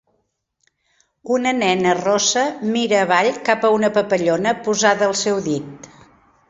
[1.35, 5.95] Una nena rossa mira avall cap a una papallona posada al seu dit.